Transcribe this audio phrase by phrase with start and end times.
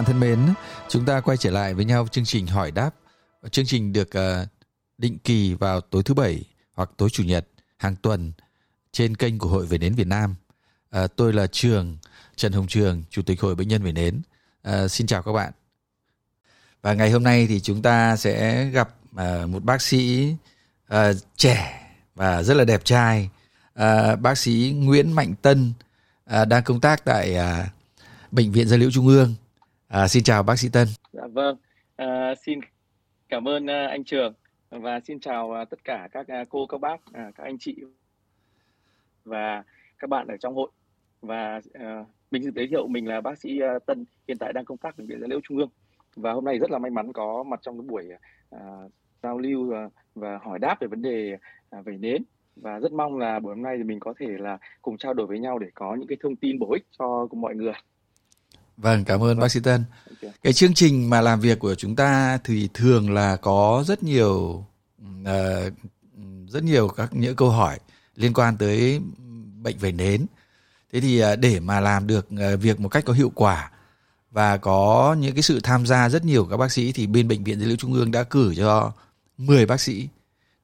[0.00, 0.54] bạn thân mến,
[0.88, 2.90] chúng ta quay trở lại với nhau chương trình hỏi đáp.
[3.50, 4.48] Chương trình được uh,
[4.98, 7.46] định kỳ vào tối thứ bảy hoặc tối chủ nhật
[7.76, 8.32] hàng tuần
[8.92, 10.34] trên kênh của Hội Về Nến Việt Nam.
[10.90, 11.98] Ờ, tôi là Trường
[12.36, 14.20] Trần Hồng Trường, Chủ tịch Hội Bệnh nhân Về Nến.
[14.62, 15.52] Ờ, xin chào các bạn.
[16.82, 18.94] Và ngày hôm nay thì chúng ta sẽ gặp
[19.46, 20.34] một bác sĩ
[21.36, 23.30] trẻ và rất là đẹp trai,
[24.20, 25.72] bác sĩ Nguyễn Mạnh Tân
[26.26, 27.36] đang công tác tại
[28.30, 29.34] Bệnh viện Gia liễu Trung ương.
[29.90, 30.88] À, xin chào bác sĩ Tân.
[31.12, 31.56] Dạ vâng,
[31.96, 32.60] à, xin
[33.28, 34.34] cảm ơn à, anh Trường
[34.70, 37.76] và xin chào à, tất cả các à, cô, các bác, các anh chị
[39.24, 39.62] và
[39.98, 40.70] các bạn ở trong hội.
[41.22, 44.64] Và uh, mình xin giới thiệu mình là bác sĩ uh, Tân, hiện tại đang
[44.64, 45.70] công tác bệnh viện Gia liễu Trung ương.
[46.16, 48.08] Và hôm nay rất là may mắn có mặt trong cái buổi
[48.56, 51.36] uh, giao lưu uh, và hỏi đáp về vấn đề
[51.78, 52.22] uh, về nến
[52.56, 55.26] và rất mong là buổi hôm nay thì mình có thể là cùng trao đổi
[55.26, 57.72] với nhau để có những cái thông tin bổ ích cho mọi người.
[58.80, 59.84] Vâng, cảm ơn bác sĩ Tân.
[60.42, 64.64] Cái chương trình mà làm việc của chúng ta thì thường là có rất nhiều
[65.22, 65.72] uh,
[66.48, 67.78] rất nhiều các những câu hỏi
[68.16, 69.00] liên quan tới
[69.62, 70.26] bệnh vẩy nến.
[70.92, 73.70] Thế thì uh, để mà làm được uh, việc một cách có hiệu quả
[74.30, 77.44] và có những cái sự tham gia rất nhiều các bác sĩ thì bên bệnh
[77.44, 78.92] viện Dữ liệu Trung ương đã cử cho
[79.38, 80.08] 10 bác sĩ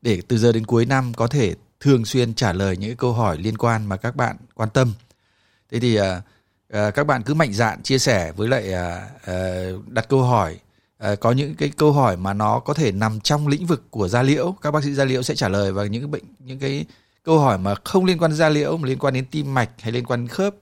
[0.03, 3.39] để từ giờ đến cuối năm có thể thường xuyên trả lời những câu hỏi
[3.39, 4.93] liên quan mà các bạn quan tâm.
[5.71, 6.05] Thế thì uh,
[6.69, 8.75] Ờ, các bạn cứ mạnh dạn chia sẻ với lại
[9.15, 10.59] uh, đặt câu hỏi.
[10.99, 14.09] À, có những cái câu hỏi mà nó có thể nằm trong lĩnh vực của
[14.09, 16.59] da liễu các bác sĩ da liễu sẽ trả lời và những cái bệnh những
[16.59, 16.85] cái
[17.25, 19.93] câu hỏi mà không liên quan da liễu mà liên quan đến tim mạch hay
[19.93, 20.55] liên quan đến khớp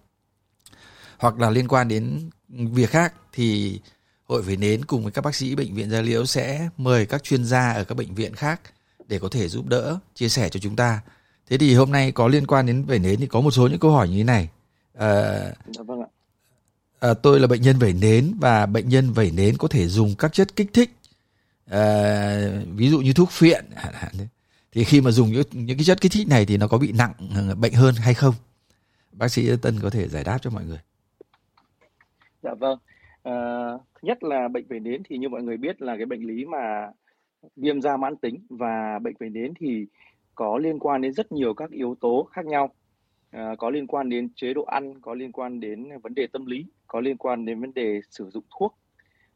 [1.18, 3.80] hoặc là liên quan đến việc khác thì
[4.24, 7.22] hội về nến cùng với các bác sĩ bệnh viện da liễu sẽ mời các
[7.22, 8.60] chuyên gia ở các bệnh viện khác
[9.08, 11.00] để có thể giúp đỡ chia sẻ cho chúng ta.
[11.50, 13.78] Thế thì hôm nay có liên quan đến về nến thì có một số những
[13.78, 14.48] câu hỏi như thế này.
[14.98, 16.06] À, dạ vâng ạ.
[17.00, 20.14] À, tôi là bệnh nhân vẩy nến và bệnh nhân vẩy nến có thể dùng
[20.18, 20.90] các chất kích thích
[21.66, 21.80] à,
[22.76, 23.64] ví dụ như thuốc phiện
[24.72, 26.92] thì khi mà dùng những, những cái chất kích thích này thì nó có bị
[26.92, 27.12] nặng
[27.60, 28.34] bệnh hơn hay không?
[29.12, 30.78] Bác sĩ Tân có thể giải đáp cho mọi người.
[32.42, 32.78] Dạ vâng.
[33.22, 33.32] À,
[33.94, 36.44] thứ nhất là bệnh vẩy nến thì như mọi người biết là cái bệnh lý
[36.44, 36.90] mà
[37.56, 39.86] viêm da mãn tính và bệnh vẩy nến thì
[40.34, 42.70] có liên quan đến rất nhiều các yếu tố khác nhau
[43.34, 46.46] À, có liên quan đến chế độ ăn, có liên quan đến vấn đề tâm
[46.46, 48.78] lý, có liên quan đến vấn đề sử dụng thuốc.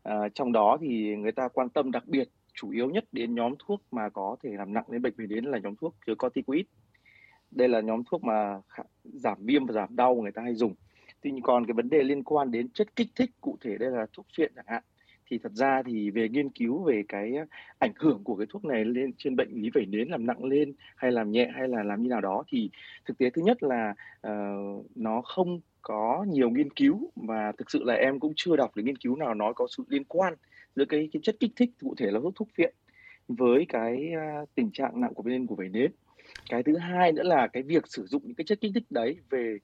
[0.03, 3.55] À, trong đó thì người ta quan tâm đặc biệt chủ yếu nhất đến nhóm
[3.59, 6.67] thuốc mà có thể làm nặng đến bệnh về đến là nhóm thuốc chứa corticoid.
[7.51, 8.61] Đây là nhóm thuốc mà
[9.05, 10.75] giảm viêm và giảm đau người ta hay dùng.
[11.21, 13.91] Tuy nhiên còn cái vấn đề liên quan đến chất kích thích cụ thể đây
[13.91, 14.83] là thuốc phiện chẳng hạn
[15.31, 17.45] thì thật ra thì về nghiên cứu về cái ờ,
[17.79, 20.73] ảnh hưởng của cái thuốc này lên trên bệnh lý vẩy nến làm nặng lên
[20.97, 22.71] hay làm nhẹ hay là làm như nào đó thì
[23.05, 23.95] thực tế thứ nhất là
[24.27, 28.77] uh, nó không có nhiều nghiên cứu và thực sự là em cũng chưa đọc
[28.77, 30.35] được nghiên cứu nào nói có sự liên quan
[30.77, 32.75] giữa cái, cái chất kích thích cụ thể là thuốc thuốc viện
[33.29, 34.13] với cái
[34.43, 35.91] uh, tình trạng nặng của bệnh nhân của vẩy nến.
[36.51, 39.17] Cái thứ hai nữa là cái việc sử dụng những cái chất kích thích đấy
[39.31, 39.59] về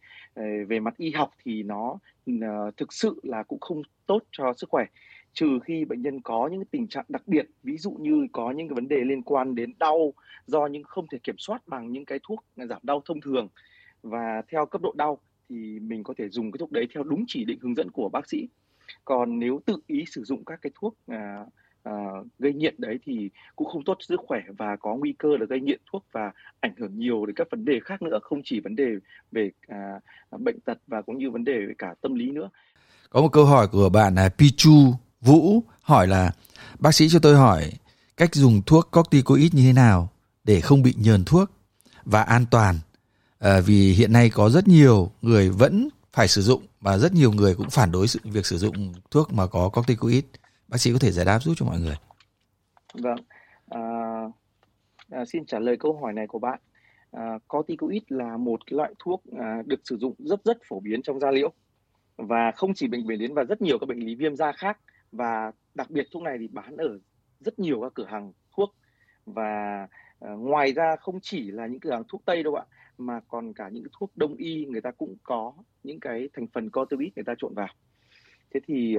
[0.68, 1.98] về mặt y học thì nó
[2.30, 4.84] uh, thực sự là cũng không tốt cho sức khỏe
[5.34, 8.68] trừ khi bệnh nhân có những tình trạng đặc biệt ví dụ như có những
[8.68, 10.12] cái vấn đề liên quan đến đau
[10.46, 13.48] do những không thể kiểm soát bằng những cái thuốc giảm đau thông thường.
[14.02, 15.18] Và theo cấp độ đau
[15.48, 18.08] thì mình có thể dùng cái thuốc đấy theo đúng chỉ định hướng dẫn của
[18.08, 18.48] bác sĩ.
[19.04, 21.44] Còn nếu tự ý sử dụng các cái thuốc à,
[21.82, 21.92] à,
[22.38, 25.60] gây nghiện đấy thì cũng không tốt sức khỏe và có nguy cơ là gây
[25.60, 28.76] nghiện thuốc và ảnh hưởng nhiều đến các vấn đề khác nữa không chỉ vấn
[28.76, 28.90] đề
[29.32, 30.00] về à,
[30.38, 32.50] bệnh tật và cũng như vấn đề về cả tâm lý nữa.
[33.10, 35.03] Có một câu hỏi của bạn là Pichu.
[35.24, 36.30] Vũ hỏi là
[36.78, 37.72] bác sĩ cho tôi hỏi
[38.16, 40.08] cách dùng thuốc corticoid như thế nào
[40.44, 41.50] để không bị nhờn thuốc
[42.04, 42.78] và an toàn?
[43.38, 47.32] À, vì hiện nay có rất nhiều người vẫn phải sử dụng và rất nhiều
[47.32, 50.24] người cũng phản đối sự việc sử dụng thuốc mà có corticoid.
[50.68, 51.96] Bác sĩ có thể giải đáp giúp cho mọi người.
[52.94, 53.16] Vâng.
[53.68, 53.80] À,
[55.10, 56.60] à, xin trả lời câu hỏi này của bạn.
[57.10, 61.02] À, corticoid là một cái loại thuốc à, được sử dụng rất rất phổ biến
[61.02, 61.52] trong da liễu
[62.16, 64.78] và không chỉ bệnh về đến và rất nhiều các bệnh lý viêm da khác
[65.16, 66.98] và đặc biệt thuốc này thì bán ở
[67.40, 68.74] rất nhiều các cửa hàng thuốc.
[69.26, 69.86] Và
[70.24, 72.64] uh, ngoài ra không chỉ là những cửa hàng thuốc tây đâu ạ
[72.98, 75.52] mà còn cả những thuốc đông y người ta cũng có
[75.82, 77.68] những cái thành phần corticoid người ta trộn vào.
[78.54, 78.96] Thế thì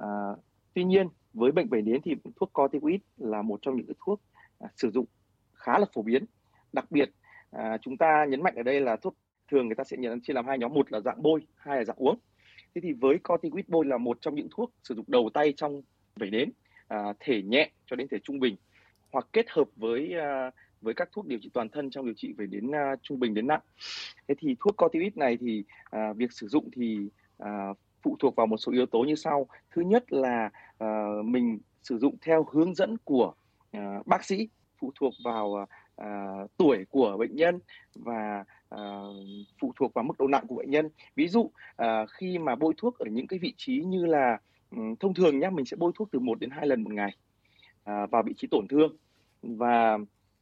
[0.00, 0.38] uh,
[0.74, 4.20] tuy nhiên với bệnh vẩy nến thì thuốc corticoid là một trong những cái thuốc
[4.64, 5.06] uh, sử dụng
[5.54, 6.24] khá là phổ biến.
[6.72, 7.10] Đặc biệt
[7.56, 9.16] uh, chúng ta nhấn mạnh ở đây là thuốc
[9.50, 11.84] thường người ta sẽ nhận chia làm hai nhóm một là dạng bôi hai là
[11.84, 12.18] dạng uống
[12.74, 15.82] thế thì với corticoid là một trong những thuốc sử dụng đầu tay trong
[16.16, 16.50] vẩy nến
[16.88, 18.56] à, thể nhẹ cho đến thể trung bình
[19.12, 20.50] hoặc kết hợp với à,
[20.80, 23.34] với các thuốc điều trị toàn thân trong điều trị về đến à, trung bình
[23.34, 23.60] đến nặng.
[24.28, 27.68] Thế thì thuốc corticoid này thì à, việc sử dụng thì à,
[28.02, 31.98] phụ thuộc vào một số yếu tố như sau thứ nhất là à, mình sử
[31.98, 33.34] dụng theo hướng dẫn của
[33.72, 34.48] à, bác sĩ
[34.78, 35.66] phụ thuộc vào à,
[36.02, 37.58] uh, tuổi của bệnh nhân
[37.94, 38.44] và
[38.74, 39.16] uh,
[39.60, 40.88] phụ thuộc vào mức độ nặng của bệnh nhân.
[41.16, 44.38] Ví dụ uh, khi mà bôi thuốc ở những cái vị trí như là
[44.70, 47.16] um, thông thường nhá, mình sẽ bôi thuốc từ 1 đến 2 lần một ngày
[47.90, 48.96] uh, vào vị trí tổn thương.
[49.42, 49.98] Và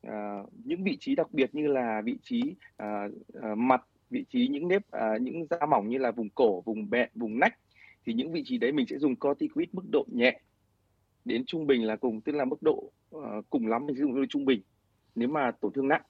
[0.07, 4.49] uh, những vị trí đặc biệt như là vị trí uh, uh, mặt vị trí
[4.49, 7.59] những nếp uh, những da mỏng như là vùng cổ vùng bẹn vùng nách
[8.07, 10.41] thì những vị trí đấy mình sẽ dùng corticoid mức độ nhẹ
[11.25, 14.29] đến trung bình là cùng tức là mức độ uh, cùng lắm mình sử dụng
[14.29, 14.63] trung bình
[15.15, 16.03] nếu mà tổn thương nặng.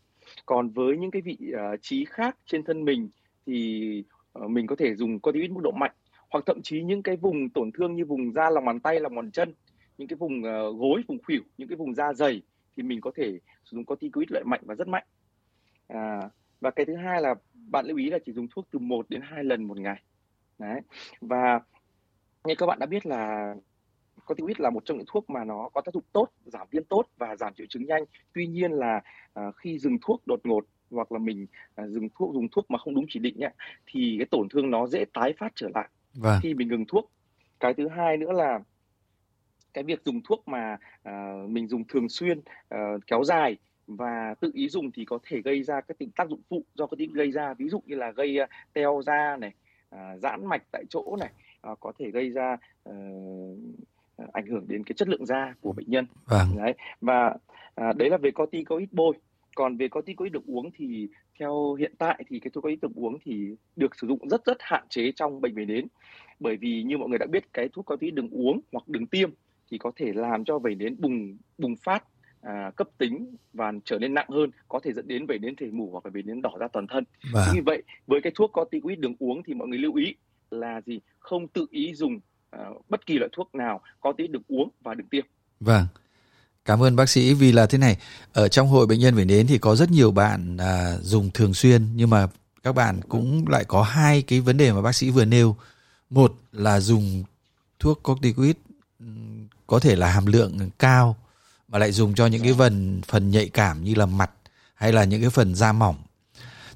[0.47, 3.09] Còn với những cái vị uh, trí khác trên thân mình
[3.47, 4.05] thì
[4.39, 5.93] uh, mình có thể dùng corticoid mức độ mạnh
[6.31, 9.15] hoặc thậm chí những cái vùng tổn thương như vùng da lòng bàn tay lòng
[9.15, 9.55] bàn chân
[9.99, 12.43] những cái vùng uh, gối vùng khuỷu những cái vùng da dày
[12.77, 15.05] thì mình có thể sử dụng corticoid loại mạnh và rất mạnh.
[15.89, 19.07] À, và cái thứ hai là bạn lưu ý là chỉ dùng thuốc từ 1
[19.09, 20.03] đến 2 lần một ngày.
[20.59, 20.81] Đấy.
[21.21, 21.61] Và
[22.45, 23.55] như các bạn đã biết là
[24.33, 27.03] corticoid là một trong những thuốc mà nó có tác dụng tốt giảm viêm tốt
[27.19, 28.05] và giảm triệu chứng nhanh.
[28.35, 29.01] Tuy nhiên là
[29.41, 31.47] uh, khi dừng thuốc đột ngột hoặc là mình
[31.83, 33.53] uh, dừng thuốc dùng thuốc mà không đúng chỉ định ấy,
[33.87, 36.39] thì cái tổn thương nó dễ tái phát trở lại vâng.
[36.43, 37.11] khi mình ngừng thuốc.
[37.61, 38.61] Cái thứ hai nữa là
[39.75, 43.57] cái việc dùng thuốc mà uh, mình dùng thường xuyên uh, kéo dài
[43.87, 46.87] và tự ý dùng thì có thể gây ra các tình tác dụng phụ do
[46.87, 47.55] cái gây ra.
[47.55, 49.53] Ví dụ như là gây uh, teo da này
[49.95, 51.31] uh, giãn mạch tại chỗ này
[51.73, 52.57] uh, có thể gây ra
[52.89, 53.59] uh,
[54.33, 56.07] ảnh hưởng đến cái chất lượng da của bệnh nhân.
[56.27, 56.57] Vâng.
[56.57, 57.37] đấy và
[57.81, 59.15] uh, đấy là về corticoid bôi.
[59.55, 63.19] Còn về corticoid được uống thì theo hiện tại thì cái thuốc corticoid được uống
[63.25, 65.87] thì được sử dụng rất rất hạn chế trong bệnh về nến.
[66.41, 69.31] Bởi vì như mọi người đã biết cái thuốc corticoid đừng uống hoặc đừng tiêm
[69.71, 72.05] thì có thể làm cho vẩy nến bùng bùng phát
[72.43, 75.67] à, cấp tính và trở nên nặng hơn có thể dẫn đến vẩy nến thể
[75.67, 77.05] mủ hoặc là vẩy nến đỏ ra toàn thân.
[77.33, 77.49] Vâng.
[77.55, 80.15] như vậy với cái thuốc corticoid đường uống thì mọi người lưu ý
[80.51, 81.01] là gì?
[81.19, 82.21] Không tự ý dùng
[82.57, 85.25] uh, bất kỳ loại thuốc nào có tí được uống và được tiêm.
[85.61, 85.87] Vâng.
[86.65, 87.97] Cảm ơn bác sĩ vì là thế này.
[88.33, 91.55] Ở trong hội bệnh nhân về đến thì có rất nhiều bạn à, dùng thường
[91.55, 92.27] xuyên nhưng mà
[92.63, 95.57] các bạn cũng lại có hai cái vấn đề mà bác sĩ vừa nêu.
[96.11, 97.25] Một là dùng
[97.79, 98.57] thuốc corticoid
[99.67, 101.17] có thể là hàm lượng cao
[101.69, 104.31] mà lại dùng cho những cái phần phần nhạy cảm như là mặt
[104.75, 105.97] hay là những cái phần da mỏng.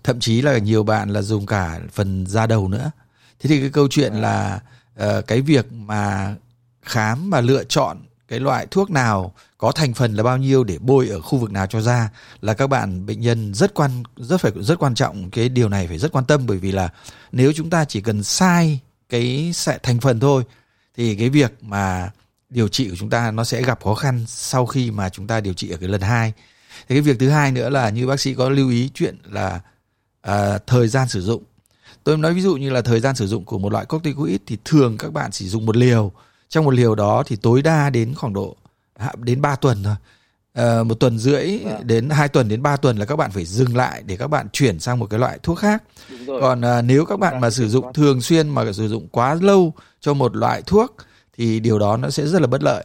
[0.04, 2.90] Thậm chí là nhiều bạn là dùng cả phần da đầu nữa.
[3.38, 4.60] Thế thì cái câu chuyện là
[5.02, 6.34] uh, cái việc mà
[6.82, 7.98] khám và lựa chọn
[8.28, 11.50] cái loại thuốc nào có thành phần là bao nhiêu để bôi ở khu vực
[11.50, 12.10] nào cho da
[12.40, 15.30] là các bạn bệnh nhân rất quan rất phải rất quan trọng.
[15.30, 16.88] Cái điều này phải rất quan tâm bởi vì là
[17.32, 19.52] nếu chúng ta chỉ cần sai cái
[19.82, 20.44] thành phần thôi
[20.96, 22.10] thì cái việc mà
[22.50, 25.40] điều trị của chúng ta nó sẽ gặp khó khăn sau khi mà chúng ta
[25.40, 26.32] điều trị ở cái lần hai.
[26.88, 29.60] Thì cái việc thứ hai nữa là như bác sĩ có lưu ý chuyện là
[30.20, 31.42] à, thời gian sử dụng
[32.06, 34.58] tôi nói ví dụ như là thời gian sử dụng của một loại corticoid thì
[34.64, 36.12] thường các bạn chỉ dùng một liều.
[36.48, 38.56] Trong một liều đó thì tối đa đến khoảng độ
[39.16, 39.94] đến 3 tuần thôi.
[40.52, 41.86] À, một tuần rưỡi vâng.
[41.86, 44.48] đến 2 tuần đến 3 tuần là các bạn phải dừng lại để các bạn
[44.52, 45.82] chuyển sang một cái loại thuốc khác.
[46.26, 49.72] Còn à, nếu các bạn mà sử dụng thường xuyên mà sử dụng quá lâu
[50.00, 50.96] cho một loại thuốc
[51.36, 52.84] thì điều đó nó sẽ rất là bất lợi.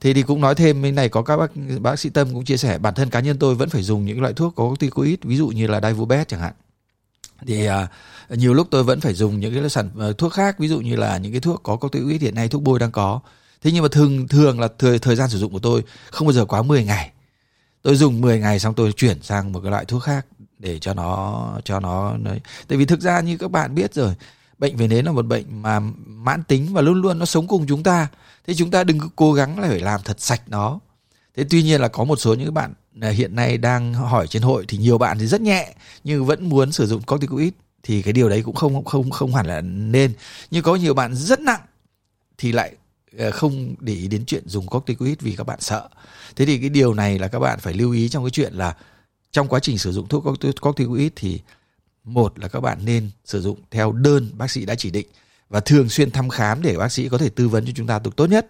[0.00, 2.56] Thế thì cũng nói thêm bên này có các bác bác sĩ tâm cũng chia
[2.56, 5.36] sẻ bản thân cá nhân tôi vẫn phải dùng những loại thuốc có corticoid ví
[5.36, 6.52] dụ như là Divobet chẳng hạn
[7.46, 7.88] thì à,
[8.28, 10.96] nhiều lúc tôi vẫn phải dùng những cái sản ờ, thuốc khác ví dụ như
[10.96, 13.20] là những cái thuốc có corticoid hiện nay thuốc bôi đang có.
[13.62, 16.32] Thế nhưng mà thường thường là thời thời gian sử dụng của tôi không bao
[16.32, 17.10] giờ quá 10 ngày.
[17.82, 20.26] Tôi dùng 10 ngày xong tôi chuyển sang một cái loại thuốc khác
[20.58, 22.40] để cho nó cho nó đấy.
[22.68, 24.14] Tại vì thực ra như các bạn biết rồi
[24.58, 27.66] bệnh về nến là một bệnh mà mãn tính và luôn luôn nó sống cùng
[27.66, 28.08] chúng ta.
[28.46, 30.78] Thế chúng ta đừng cố gắng là phải làm thật sạch nó.
[31.36, 34.64] Thế tuy nhiên là có một số những bạn hiện nay đang hỏi trên hội
[34.68, 38.28] thì nhiều bạn thì rất nhẹ, nhưng vẫn muốn sử dụng corticoid thì cái điều
[38.28, 40.12] đấy cũng không không không hẳn là nên.
[40.50, 41.60] Nhưng có nhiều bạn rất nặng
[42.38, 42.72] thì lại
[43.18, 45.88] ờ, không để ý đến chuyện dùng corticoid vì các bạn sợ.
[46.36, 48.76] Thế thì cái điều này là các bạn phải lưu ý trong cái chuyện là
[49.32, 50.24] trong quá trình sử dụng thuốc
[50.60, 51.40] corticoid thì
[52.04, 55.06] một là các bạn nên sử dụng theo đơn bác sĩ đã chỉ định
[55.48, 57.98] và thường xuyên thăm khám để bác sĩ có thể tư vấn cho chúng ta
[57.98, 58.46] được tốt nhất.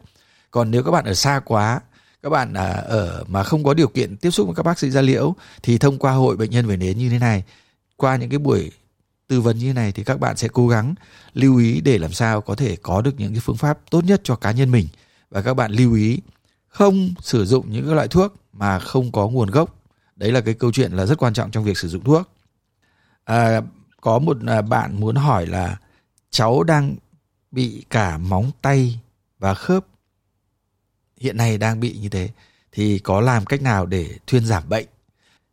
[0.51, 1.81] Còn nếu các bạn ở xa quá
[2.23, 4.91] các bạn à, ở mà không có điều kiện tiếp xúc với các bác sĩ
[4.91, 7.45] da liễu thì thông qua hội bệnh nhân về nến như thế này
[7.97, 8.71] qua những cái buổi
[9.29, 10.95] tư vấn như thế này thì các bạn sẽ cố gắng
[11.35, 14.21] lưu ý để làm sao có thể có được những cái phương pháp tốt nhất
[14.25, 14.89] cho cá nhân mình.
[15.31, 16.19] Và các bạn lưu ý
[16.69, 19.77] không sử dụng những cái loại thuốc mà không có nguồn gốc.
[20.17, 22.29] Đấy là cái câu chuyện là rất quan trọng trong việc sử dụng thuốc.
[23.25, 23.61] À,
[24.01, 25.77] có một à, bạn muốn hỏi là
[26.31, 26.97] cháu đang
[27.51, 29.01] bị cả móng tay
[29.39, 29.87] và khớp
[31.23, 32.29] hiện nay đang bị như thế
[32.73, 34.87] thì có làm cách nào để thuyên giảm bệnh?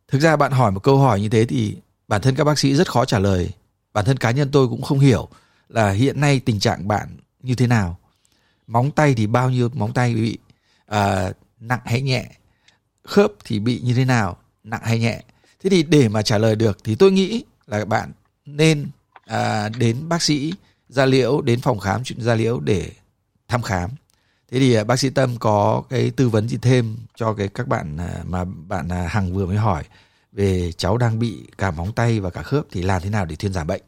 [0.08, 1.76] Thực ra bạn hỏi một câu hỏi như thế thì
[2.08, 3.50] bản thân các bác sĩ rất khó trả lời.
[3.92, 5.28] Bản thân cá nhân tôi cũng không hiểu
[5.68, 7.98] là hiện nay tình trạng bạn như thế nào.
[8.66, 10.38] Móng tay thì bao nhiêu móng tay bị
[10.86, 12.30] à, nặng hay nhẹ?
[13.04, 15.22] Khớp thì bị như thế nào nặng hay nhẹ?
[15.62, 18.12] Thế thì để mà trả lời được thì tôi nghĩ là bạn
[18.46, 18.88] nên
[19.24, 20.52] à, đến bác sĩ
[20.88, 22.90] da liễu đến phòng khám chuyện da liễu để
[23.48, 23.90] thăm khám
[24.50, 27.68] thế thì à, bác sĩ tâm có cái tư vấn gì thêm cho cái các
[27.68, 29.82] bạn à, mà bạn à, hằng vừa mới hỏi
[30.32, 33.36] về cháu đang bị cả móng tay và cả khớp thì làm thế nào để
[33.36, 33.82] thuyên giảm bệnh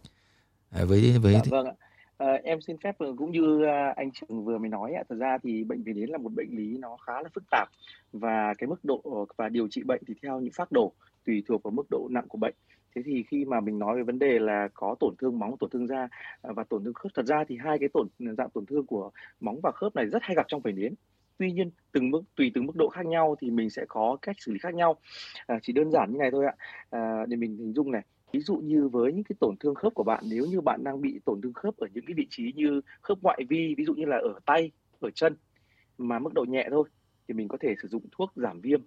[0.71, 1.73] à, với với dạ, vâng ạ.
[2.19, 3.65] À, em xin phép cũng như
[3.97, 6.79] anh Trường vừa mới nói thật ra thì bệnh về đến là một bệnh lý
[6.79, 7.69] nó khá là phức tạp
[8.13, 10.93] và cái mức độ và điều trị bệnh thì theo những phác đồ
[11.27, 12.55] tùy thuộc vào mức độ nặng của bệnh
[12.95, 15.71] thế thì khi mà mình nói về vấn đề là có tổn thương móng tổn
[15.71, 16.09] thương da
[16.43, 19.11] à, và tổn thương khớp thật ra thì hai cái tổn dạng tổn thương của
[19.41, 20.95] móng và khớp này rất hay gặp trong vẩy nến.
[21.39, 24.37] Tuy nhiên từng mức tùy từng mức độ khác nhau thì mình sẽ có cách
[24.39, 24.97] xử lý khác nhau.
[25.47, 26.55] À, chỉ đơn giản như này thôi ạ.
[26.91, 28.03] À, để mình hình dung này.
[28.33, 31.01] Ví dụ như với những cái tổn thương khớp của bạn nếu như bạn đang
[31.01, 33.95] bị tổn thương khớp ở những cái vị trí như khớp ngoại vi ví dụ
[33.95, 34.71] như là ở tay
[35.01, 35.37] ở chân
[35.99, 36.89] mà mức độ nhẹ thôi
[37.29, 38.81] thì mình có thể sử dụng thuốc giảm viêm.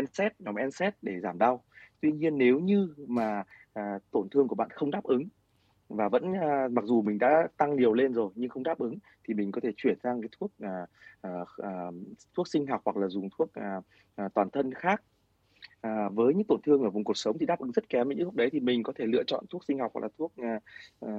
[0.00, 1.64] NSAID nhóm NSAID để giảm đau.
[2.00, 5.28] Tuy nhiên nếu như mà à, tổn thương của bạn không đáp ứng
[5.88, 8.98] và vẫn à, mặc dù mình đã tăng liều lên rồi nhưng không đáp ứng
[9.24, 10.86] thì mình có thể chuyển sang cái thuốc à,
[11.20, 11.90] à, à,
[12.34, 13.80] thuốc sinh học hoặc là dùng thuốc à,
[14.14, 15.02] à, toàn thân khác.
[15.80, 18.18] À, với những tổn thương ở vùng cột sống thì đáp ứng rất kém những
[18.18, 20.60] lúc đấy thì mình có thể lựa chọn thuốc sinh học hoặc là thuốc à,
[21.00, 21.10] à,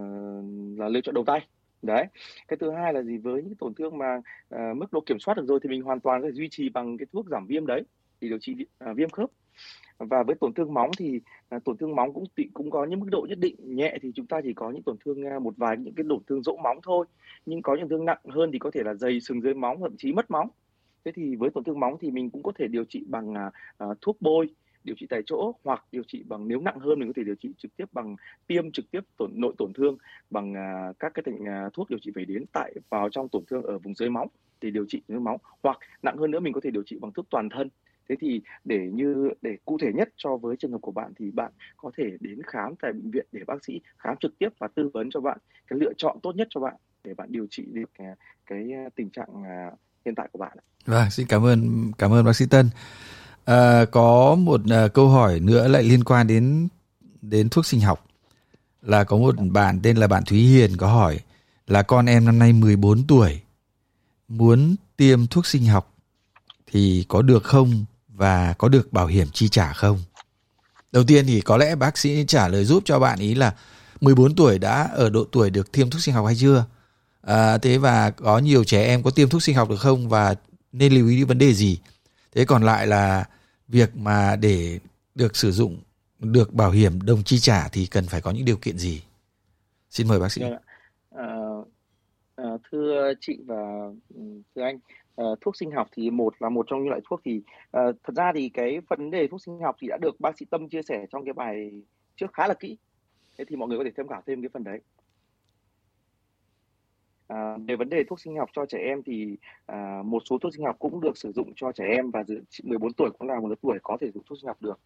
[0.78, 1.48] là lựa chọn đầu tay.
[1.82, 2.06] Đấy.
[2.48, 3.18] Cái thứ hai là gì?
[3.18, 6.00] Với những tổn thương mà à, mức độ kiểm soát được rồi thì mình hoàn
[6.00, 7.84] toàn có thể duy trì bằng cái thuốc giảm viêm đấy
[8.24, 9.30] thì điều trị à, viêm khớp.
[9.98, 13.08] Và với tổn thương móng thì à, tổn thương móng cũng cũng có những mức
[13.12, 13.56] độ nhất định.
[13.60, 16.20] Nhẹ thì chúng ta chỉ có những tổn thương à, một vài những cái tổn
[16.28, 17.06] thương rỗ móng thôi.
[17.46, 19.98] Nhưng có những thương nặng hơn thì có thể là dày sừng dưới móng thậm
[19.98, 20.50] chí mất móng.
[21.06, 23.52] Thế thì với tổn thương móng thì mình cũng có thể điều trị bằng à,
[23.78, 24.50] à, thuốc bôi
[24.84, 25.56] điều trị tại chỗ.
[25.64, 28.16] Hoặc điều trị bằng nếu nặng hơn mình có thể điều trị trực tiếp bằng
[28.48, 29.98] tiêm trực tiếp tổn nội tổn thương
[30.30, 33.44] bằng à, các cái thành à, thuốc điều trị về đến tại vào trong tổn
[33.48, 34.28] thương ở vùng dưới móng
[34.62, 35.38] để điều trị dưới móng.
[35.64, 37.70] Hoặc nặng hơn nữa mình có thể điều trị bằng thuốc toàn thân
[38.10, 41.32] thế thì để như để cụ thể nhất cho với trường hợp của bạn thì
[41.32, 44.68] bạn có thể đến khám tại bệnh viện để bác sĩ khám trực tiếp và
[44.76, 47.64] tư vấn cho bạn cái lựa chọn tốt nhất cho bạn để bạn điều trị
[47.72, 48.08] được cái,
[48.46, 49.72] cái à, tình trạng à,
[50.06, 50.58] hiện tại của bạn.
[50.86, 52.70] Vâng, xin cảm ơn cảm ơn bác sĩ Tân.
[53.46, 56.68] À, có một à, câu hỏi nữa lại liên quan đến
[57.22, 58.06] đến thuốc sinh học
[58.82, 61.20] là có một bạn tên là bạn Thúy Hiền có hỏi
[61.68, 63.42] là con em năm nay 14 tuổi
[64.28, 65.94] muốn tiêm thuốc sinh học
[66.68, 70.00] thì có được không và có được bảo hiểm chi trả không?
[70.92, 73.56] Đầu tiên thì có lẽ bác sĩ trả lời giúp cho bạn ý là
[74.02, 76.66] 14 tuổi đã ở độ tuổi được tiêm thuốc sinh học hay chưa?
[77.22, 80.36] À, thế và có nhiều trẻ em có tiêm thuốc sinh học được không và
[80.72, 81.80] nên lưu ý vấn đề gì?
[82.36, 83.26] Thế còn lại là
[83.68, 84.80] việc mà để
[85.16, 85.82] được sử dụng
[86.20, 89.02] được bảo hiểm đồng chi trả thì cần phải có những điều kiện gì?
[89.90, 90.42] Xin mời bác sĩ.
[90.42, 90.54] Vâng
[91.16, 91.28] à,
[92.36, 94.22] à, thưa chị và ừ,
[94.56, 94.80] thưa anh,
[95.22, 97.42] uh, thuốc sinh học thì một là một trong những loại thuốc thì
[97.78, 100.46] uh, thật ra thì cái vấn đề thuốc sinh học thì đã được bác sĩ
[100.46, 101.72] Tâm chia sẻ trong cái bài
[102.16, 102.78] trước khá là kỹ.
[103.38, 104.80] Thế thì mọi người có thể tham khảo thêm cái phần đấy.
[107.28, 110.54] À, về vấn đề thuốc sinh học cho trẻ em thì à, một số thuốc
[110.54, 112.24] sinh học cũng được sử dụng cho trẻ em và
[112.64, 114.80] 14 tuổi cũng là một lứa tuổi có thể dùng thuốc sinh học được.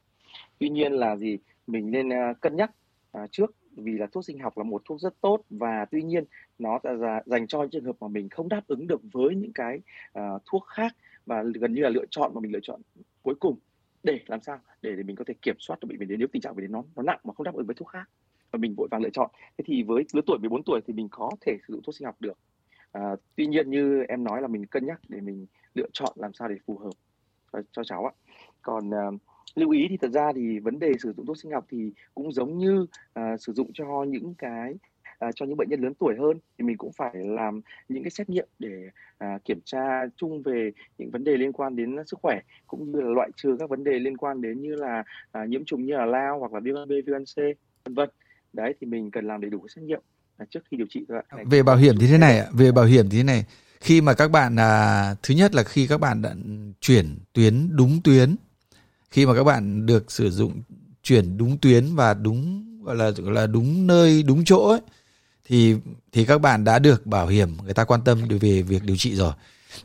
[0.60, 1.38] Tuy nhiên là gì?
[1.68, 2.72] Mình nên à, cân nhắc
[3.12, 6.24] à, trước vì là thuốc sinh học là một thuốc rất tốt và tuy nhiên
[6.60, 9.54] nó là dành cho những trường hợp mà mình không đáp ứng được với những
[9.54, 9.80] cái
[10.20, 12.82] uh, thuốc khác và gần như là lựa chọn mà mình lựa chọn
[13.24, 13.56] cuối cùng
[14.04, 16.42] để làm sao để, để mình có thể kiểm soát được bệnh về nếu tình
[16.42, 18.10] trạng bệnh đến nó nó nặng mà không đáp ứng với thuốc khác.
[18.52, 19.30] Và mình vội vàng lựa chọn.
[19.58, 22.06] Thế thì với lứa tuổi 14 tuổi thì mình có thể sử dụng thuốc sinh
[22.06, 22.38] học được.
[22.92, 23.02] À,
[23.36, 26.48] tuy nhiên như em nói là mình cân nhắc để mình lựa chọn làm sao
[26.48, 26.92] để phù hợp
[27.54, 28.14] cho, cho cháu ạ.
[28.62, 29.22] Còn uh,
[29.56, 32.32] lưu ý thì thật ra thì vấn đề sử dụng thuốc sinh học thì cũng
[32.32, 32.86] giống như
[33.20, 34.74] uh, sử dụng cho những cái
[35.26, 36.40] uh, cho những bệnh nhân lớn tuổi hơn.
[36.58, 38.90] Thì mình cũng phải làm những cái xét nghiệm để
[39.24, 43.02] uh, kiểm tra chung về những vấn đề liên quan đến sức khỏe cũng như
[43.02, 45.04] là loại trừ các vấn đề liên quan đến như là
[45.44, 47.36] uh, nhiễm trùng như là lao hoặc là viêm B, viêm C
[47.86, 48.10] vân vân.
[48.54, 50.02] Đấy thì mình cần làm đầy đủ xét nghiệm
[50.50, 53.06] trước khi điều trị thôi về bảo hiểm thì thế này ạ về bảo hiểm
[53.10, 53.46] thì thế này.
[53.80, 56.36] Khi mà các bạn à, thứ nhất là khi các bạn đã
[56.80, 58.36] chuyển tuyến đúng tuyến
[59.18, 60.62] khi mà các bạn được sử dụng
[61.04, 64.80] chuyển đúng tuyến và đúng gọi là gọi là đúng nơi đúng chỗ ấy,
[65.46, 65.76] thì
[66.12, 69.16] thì các bạn đã được bảo hiểm người ta quan tâm về việc điều trị
[69.16, 69.34] rồi.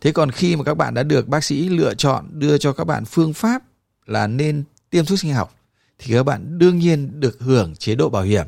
[0.01, 2.85] Thế còn khi mà các bạn đã được bác sĩ lựa chọn đưa cho các
[2.85, 3.63] bạn phương pháp
[4.07, 5.57] là nên tiêm thuốc sinh học
[5.99, 8.47] thì các bạn đương nhiên được hưởng chế độ bảo hiểm.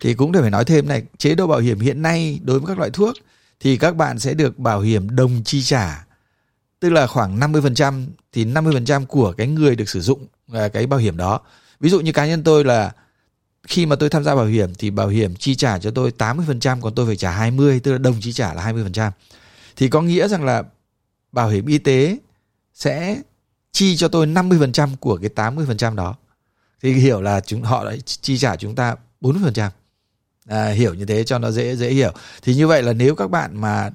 [0.00, 2.66] Thì cũng để phải nói thêm này chế độ bảo hiểm hiện nay đối với
[2.68, 3.16] các loại thuốc
[3.60, 6.06] thì các bạn sẽ được bảo hiểm đồng chi trả
[6.80, 11.00] tức là khoảng 50% thì 50% của cái người được sử dụng à, cái bảo
[11.00, 11.40] hiểm đó
[11.80, 12.92] ví dụ như cá nhân tôi là
[13.68, 16.80] khi mà tôi tham gia bảo hiểm thì bảo hiểm chi trả cho tôi 80%
[16.80, 19.10] còn tôi phải trả 20 tức là đồng chi trả là 20%.
[19.76, 20.62] Thì có nghĩa rằng là
[21.32, 22.18] bảo hiểm y tế
[22.74, 23.22] sẽ
[23.72, 26.16] chi cho tôi 50% của cái 80% đó.
[26.82, 29.70] Thì hiểu là chúng họ đã chi trả chúng ta 40%.
[30.46, 32.12] À, hiểu như thế cho nó dễ dễ hiểu.
[32.42, 33.90] Thì như vậy là nếu các bạn mà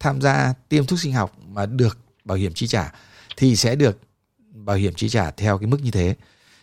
[0.00, 2.92] tham gia tiêm thuốc sinh học mà được bảo hiểm chi trả
[3.36, 3.98] thì sẽ được
[4.54, 6.14] bảo hiểm chi trả theo cái mức như thế.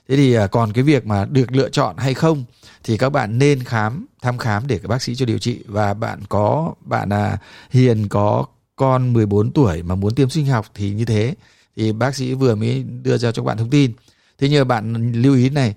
[0.08, 2.44] Thế thì à, còn cái việc mà được lựa chọn hay không
[2.84, 5.94] thì các bạn nên khám thăm khám để các bác sĩ cho điều trị và
[5.94, 7.38] bạn có bạn à,
[7.70, 11.36] Hiền có con 14 tuổi mà muốn tiêm sinh học thì như thế
[11.76, 13.94] thì bác sĩ vừa mới đưa ra cho các bạn thông tin.
[14.38, 15.76] Thế nhưng bạn lưu ý này,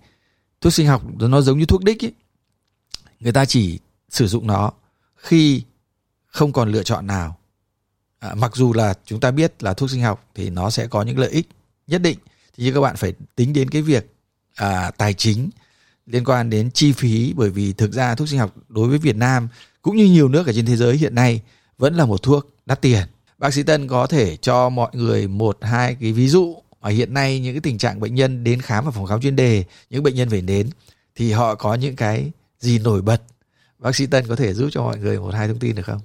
[0.60, 2.12] thuốc sinh học nó giống như thuốc đích ấy.
[3.20, 4.72] Người ta chỉ sử dụng nó
[5.16, 5.62] khi
[6.26, 7.38] không còn lựa chọn nào.
[8.22, 11.02] À, mặc dù là chúng ta biết là thuốc sinh học thì nó sẽ có
[11.02, 11.48] những lợi ích
[11.86, 12.18] nhất định
[12.56, 14.14] thì các bạn phải tính đến cái việc
[14.54, 15.50] à, tài chính
[16.06, 19.16] liên quan đến chi phí bởi vì thực ra thuốc sinh học đối với Việt
[19.16, 19.48] Nam
[19.82, 21.40] cũng như nhiều nước ở trên thế giới hiện nay
[21.78, 23.02] vẫn là một thuốc đắt tiền.
[23.38, 27.14] Bác sĩ Tân có thể cho mọi người một hai cái ví dụ mà hiện
[27.14, 30.02] nay những cái tình trạng bệnh nhân đến khám ở phòng khám chuyên đề, những
[30.02, 30.70] bệnh nhân về đến
[31.16, 33.22] thì họ có những cái gì nổi bật.
[33.78, 36.00] Bác sĩ Tân có thể giúp cho mọi người một hai thông tin được không?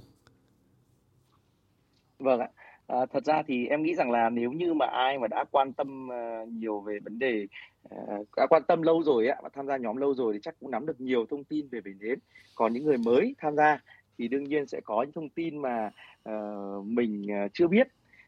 [2.19, 2.49] Vâng ạ.
[2.87, 5.73] À, thật ra thì em nghĩ rằng là nếu như mà ai mà đã quan
[5.73, 7.47] tâm uh, nhiều về vấn đề
[7.95, 10.55] uh, đã quan tâm lâu rồi ạ và tham gia nhóm lâu rồi thì chắc
[10.59, 12.19] cũng nắm được nhiều thông tin về bệnh nến.
[12.55, 13.79] Còn những người mới tham gia
[14.17, 15.91] thì đương nhiên sẽ có những thông tin mà
[16.29, 17.87] uh, mình uh, chưa biết.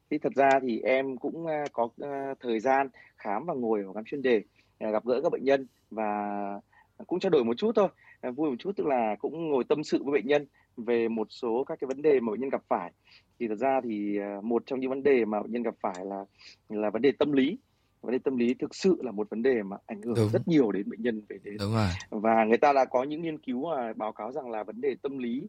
[0.10, 3.94] Thì thật ra thì em cũng uh, có uh, thời gian khám và ngồi ở
[3.94, 4.38] khám chuyên đề
[4.86, 6.62] uh, gặp gỡ các bệnh nhân và
[7.08, 7.88] cũng trao đổi một chút thôi
[8.22, 10.46] vui một chút tức là cũng ngồi tâm sự với bệnh nhân
[10.78, 12.92] về một số các cái vấn đề mà bệnh nhân gặp phải
[13.40, 16.06] thì thật ra thì à, một trong những vấn đề mà bệnh nhân gặp phải
[16.06, 16.26] là
[16.70, 17.58] là vấn đề tâm lý
[18.02, 20.30] vấn đề tâm lý thực sự là một vấn đề mà ảnh hưởng Đúng.
[20.30, 21.88] rất nhiều đến bệnh nhân về đến Đúng rồi.
[22.10, 24.96] và người ta đã có những nghiên cứu mà báo cáo rằng là vấn đề
[25.02, 25.42] tâm lý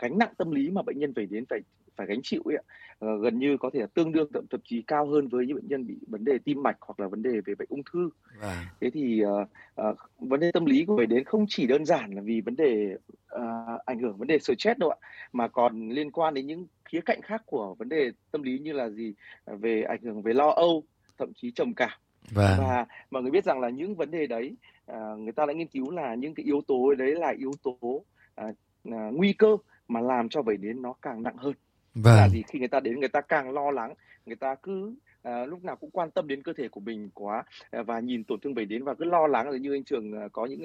[0.00, 1.60] gánh nặng tâm lý mà bệnh nhân về đến phải
[1.96, 4.82] phải gánh chịu ấy, uh, gần như có thể là tương đương thậm, thậm chí
[4.82, 7.40] cao hơn với những bệnh nhân bị vấn đề tim mạch hoặc là vấn đề
[7.46, 8.10] về bệnh ung thư.
[8.40, 8.70] À.
[8.80, 9.48] thế thì uh,
[9.90, 12.56] uh, vấn đề tâm lý của về đến không chỉ đơn giản là vì vấn
[12.56, 12.96] đề
[13.34, 13.40] uh,
[13.86, 14.96] ảnh hưởng vấn đề stress đâu ạ
[15.32, 18.72] mà còn liên quan đến những khía cạnh khác của vấn đề tâm lý như
[18.72, 19.14] là gì?
[19.46, 20.82] Về ảnh hưởng về lo âu
[21.18, 21.98] thậm chí trầm cảm.
[22.30, 22.58] Vâng.
[22.58, 25.68] và mọi người biết rằng là những vấn đề đấy à, người ta đã nghiên
[25.68, 28.04] cứu là những cái yếu tố đấy là yếu tố
[28.34, 28.46] à,
[28.84, 29.56] à, nguy cơ
[29.88, 31.54] mà làm cho vẩy nến nó càng nặng hơn
[31.94, 32.16] vâng.
[32.16, 33.94] là gì khi người ta đến người ta càng lo lắng
[34.26, 37.44] người ta cứ à, lúc nào cũng quan tâm đến cơ thể của mình quá
[37.70, 40.12] à, và nhìn tổn thương vẩy đến và cứ lo lắng là như anh trường
[40.12, 40.62] à, có những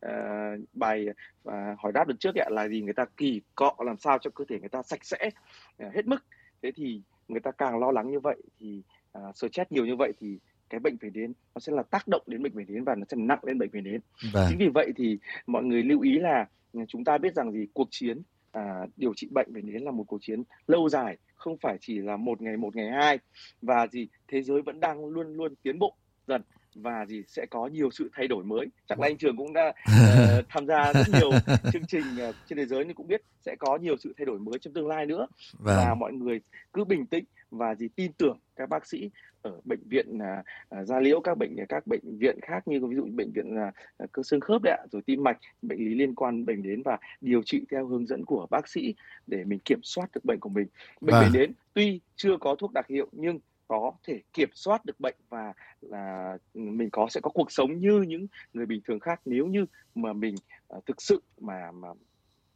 [0.00, 1.06] à, bài
[1.44, 4.30] à, hỏi đáp được trước ạ là gì người ta kỳ cọ làm sao cho
[4.30, 5.30] cơ thể người ta sạch sẽ
[5.78, 6.24] à, hết mức
[6.62, 10.12] thế thì người ta càng lo lắng như vậy thì à, stress nhiều như vậy
[10.20, 10.38] thì
[10.70, 13.04] cái bệnh về đến nó sẽ là tác động đến bệnh về đến và nó
[13.08, 14.00] sẽ nặng lên bệnh về đến
[14.32, 14.46] vâng.
[14.48, 17.66] chính vì vậy thì mọi người lưu ý là ừ, chúng ta biết rằng gì
[17.74, 21.56] cuộc chiến à, điều trị bệnh về đến là một cuộc chiến lâu dài không
[21.58, 23.18] phải chỉ là một ngày một ngày hai.
[23.62, 25.94] Và gì thế giới vẫn đang luôn luôn tiến bộ
[26.26, 26.42] dần
[26.74, 28.66] và gì sẽ có nhiều sự thay đổi mới.
[28.88, 31.30] Chắc là anh trường cũng đã uh, tham gia rất nhiều
[31.72, 34.38] chương trình uh, trên thế giới nên cũng biết sẽ có nhiều sự thay đổi
[34.38, 35.26] mới trong tương lai nữa.
[35.58, 35.76] Vâng.
[35.76, 36.40] và mọi người
[36.72, 39.10] cứ bình tĩnh và gì tin tưởng các bác sĩ
[39.42, 42.96] ở bệnh viện à, à, da liễu các bệnh các bệnh viện khác như ví
[42.96, 45.94] dụ bệnh viện à, à, cơ xương khớp đấy ạ rồi tim mạch bệnh lý
[45.94, 48.94] liên quan bệnh đến và điều trị theo hướng dẫn của bác sĩ
[49.26, 50.66] để mình kiểm soát được bệnh của mình
[51.00, 51.30] bệnh à.
[51.32, 55.52] đến tuy chưa có thuốc đặc hiệu nhưng có thể kiểm soát được bệnh và
[55.80, 59.66] là mình có sẽ có cuộc sống như những người bình thường khác nếu như
[59.94, 60.34] mà mình
[60.76, 61.88] uh, thực sự mà mà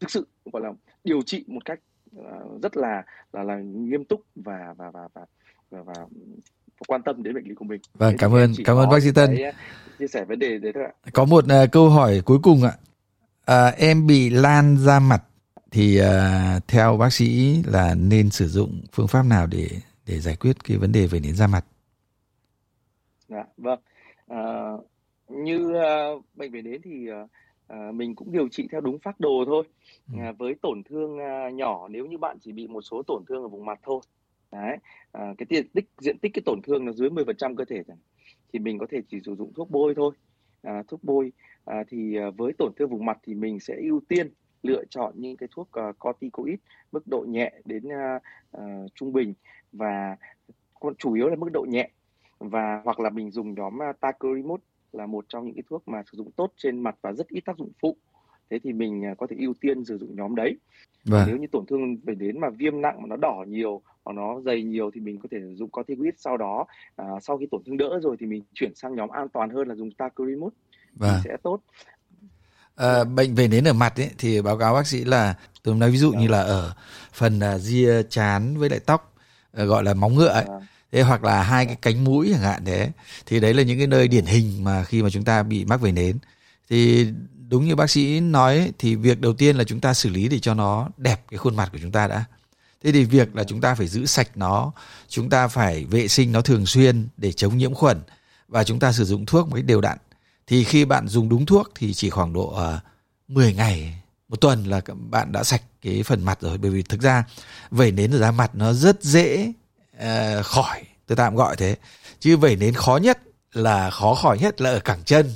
[0.00, 0.72] thực sự gọi là
[1.04, 1.80] điều trị một cách
[2.62, 5.24] rất là là là nghiêm túc và và và và
[5.70, 5.94] và, và
[6.88, 7.80] quan tâm đến bệnh lý của mình.
[7.94, 9.34] Vâng, cảm ơn cảm ơn bác sĩ Tân.
[9.34, 9.54] Uh,
[9.98, 10.92] chia sẻ vấn đề đấy thôi ạ.
[11.12, 12.72] Có một uh, câu hỏi cuối cùng ạ.
[13.44, 15.22] À, em bị lan da mặt
[15.70, 19.68] thì uh, theo bác sĩ là nên sử dụng phương pháp nào để
[20.06, 21.64] để giải quyết cái vấn đề về nến da mặt?
[23.28, 23.80] Dạ, vâng.
[24.28, 24.70] À,
[25.28, 25.72] như
[26.16, 27.30] uh, bệnh về nến thì uh,
[27.92, 29.64] mình cũng điều trị theo đúng phác đồ thôi.
[30.12, 30.18] Ừ.
[30.20, 33.42] À, với tổn thương uh, nhỏ nếu như bạn chỉ bị một số tổn thương
[33.42, 34.00] ở vùng mặt thôi
[34.54, 34.76] đấy
[35.12, 37.82] à, cái diện tích diện tích cái tổn thương là dưới 10% cơ thể
[38.52, 40.14] thì mình có thể chỉ sử dụng thuốc bôi thôi
[40.62, 41.32] à, thuốc bôi
[41.64, 45.12] à, thì à, với tổn thương vùng mặt thì mình sẽ ưu tiên lựa chọn
[45.16, 46.58] những cái thuốc uh, corticoid
[46.92, 48.22] mức độ nhẹ đến uh,
[48.56, 49.34] uh, trung bình
[49.72, 50.16] và
[50.98, 51.90] chủ yếu là mức độ nhẹ
[52.38, 54.60] và hoặc là mình dùng nhóm uh, tacrolimus
[54.96, 57.40] là một trong những cái thuốc mà sử dụng tốt trên mặt và rất ít
[57.40, 57.96] tác dụng phụ.
[58.50, 60.56] Thế thì mình uh, có thể ưu tiên sử dụng nhóm đấy.
[61.04, 61.24] Vâng.
[61.26, 64.40] nếu như tổn thương về đến mà viêm nặng mà nó đỏ nhiều hoặc nó
[64.40, 66.64] dày nhiều thì mình có thể dùng corticoid sau đó
[66.96, 69.68] à, sau khi tổn thương đỡ rồi thì mình chuyển sang nhóm an toàn hơn
[69.68, 70.52] là dùng tacrolimus
[70.94, 71.20] vâng.
[71.24, 71.60] sẽ tốt.
[72.76, 75.90] À, bệnh về nến ở mặt ấy, thì báo cáo bác sĩ là tôi nói
[75.90, 76.74] ví dụ như là ở
[77.12, 79.14] phần uh, ria chán với lại tóc
[79.62, 80.44] uh, gọi là móng ngựa ấy.
[80.94, 82.90] Thế hoặc là hai cái cánh mũi chẳng hạn thế.
[83.26, 85.80] Thì đấy là những cái nơi điển hình mà khi mà chúng ta bị mắc
[85.80, 86.18] về nến.
[86.70, 87.06] Thì
[87.48, 90.38] đúng như bác sĩ nói thì việc đầu tiên là chúng ta xử lý để
[90.38, 92.24] cho nó đẹp cái khuôn mặt của chúng ta đã.
[92.84, 94.72] Thế thì việc là chúng ta phải giữ sạch nó
[95.08, 98.02] chúng ta phải vệ sinh nó thường xuyên để chống nhiễm khuẩn
[98.48, 99.98] và chúng ta sử dụng thuốc một cách đều đặn.
[100.46, 103.94] Thì khi bạn dùng đúng thuốc thì chỉ khoảng độ ờ, uh, 10 ngày
[104.28, 104.80] một tuần là
[105.10, 106.58] bạn đã sạch cái phần mặt rồi.
[106.58, 107.24] Bởi vì thực ra
[107.70, 109.52] vẩy nến ở da mặt nó rất dễ
[109.96, 110.82] uh, khỏi.
[111.06, 111.76] Tôi tạm gọi thế.
[112.20, 113.18] Chứ vẩy nến khó nhất
[113.52, 115.32] là khó khỏi nhất là ở cẳng chân.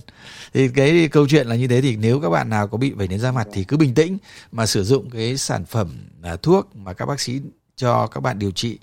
[0.54, 3.08] Thì cái câu chuyện là như thế thì nếu các bạn nào có bị vẩy
[3.08, 4.18] nến da mặt thì cứ bình tĩnh
[4.52, 7.40] mà sử dụng cái sản phẩm à, thuốc mà các bác sĩ
[7.76, 8.78] cho các bạn điều trị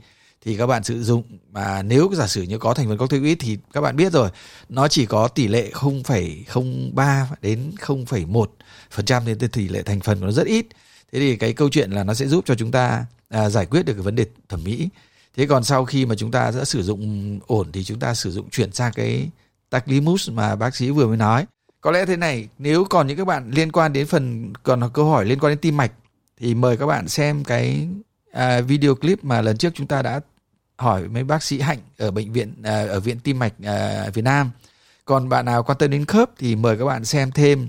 [0.46, 1.24] thì các bạn sử dụng.
[1.52, 4.30] Mà nếu giả sử như có thành phần corticoid thì các bạn biết rồi
[4.70, 8.46] nó chỉ có tỷ lệ 0,03 đến 0,1
[8.92, 10.66] phần trăm nên tỷ lệ thành phần của nó rất ít.
[11.12, 13.86] Thế thì cái câu chuyện là nó sẽ giúp cho chúng ta à, giải quyết
[13.86, 14.90] được cái vấn đề thẩm mỹ
[15.36, 18.32] thế còn sau khi mà chúng ta đã sử dụng ổn thì chúng ta sử
[18.32, 19.30] dụng chuyển sang cái
[19.70, 21.46] taclimus mà bác sĩ vừa mới nói.
[21.82, 25.06] Có lẽ thế này nếu còn những các bạn liên quan đến phần còn câu
[25.06, 25.92] hỏi liên quan đến tim mạch
[26.38, 27.88] thì mời các bạn xem cái
[28.32, 30.20] à, video clip mà lần trước chúng ta đã
[30.78, 34.22] hỏi mấy bác sĩ hạnh ở bệnh viện à, ở viện tim mạch à, Việt
[34.22, 34.52] Nam.
[35.06, 37.68] Còn bạn nào quan tâm đến khớp thì mời các bạn xem thêm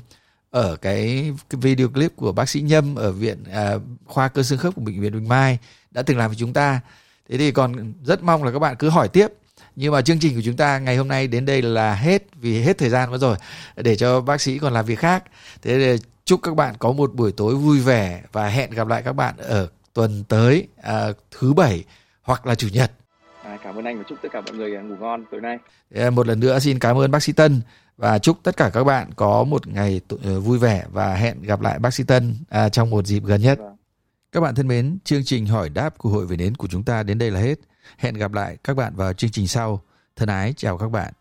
[0.50, 3.74] ở cái, cái video clip của bác sĩ Nhâm ở viện à,
[4.06, 5.58] khoa cơ xương khớp của bệnh viện Bình Mai
[5.90, 6.80] đã từng làm với chúng ta
[7.28, 9.28] thế thì còn rất mong là các bạn cứ hỏi tiếp
[9.76, 12.62] nhưng mà chương trình của chúng ta ngày hôm nay đến đây là hết vì
[12.62, 13.36] hết thời gian mất rồi
[13.76, 15.24] để cho bác sĩ còn làm việc khác
[15.62, 19.02] thế thì chúc các bạn có một buổi tối vui vẻ và hẹn gặp lại
[19.02, 21.84] các bạn ở tuần tới à, thứ bảy
[22.22, 22.92] hoặc là chủ nhật
[23.42, 25.58] à, cảm ơn anh và chúc tất cả mọi người ngủ ngon tối nay
[25.94, 27.60] à, một lần nữa xin cảm ơn bác sĩ Tân
[27.96, 31.60] và chúc tất cả các bạn có một ngày ờ, vui vẻ và hẹn gặp
[31.60, 33.58] lại bác sĩ Tân à, trong một dịp gần nhất.
[33.58, 33.75] Vâng.
[34.36, 37.02] Các bạn thân mến, chương trình hỏi đáp của Hội về nến của chúng ta
[37.02, 37.54] đến đây là hết.
[37.98, 39.82] Hẹn gặp lại các bạn vào chương trình sau.
[40.16, 41.12] Thân ái chào các bạn.